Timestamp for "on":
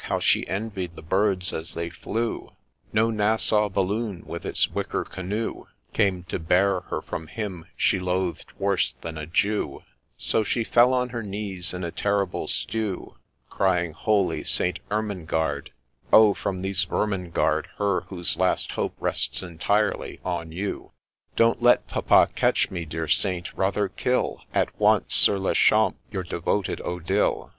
10.95-11.09, 20.25-20.51